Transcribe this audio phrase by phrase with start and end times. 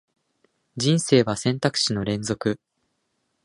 [0.77, 2.59] 人生は選択肢の連続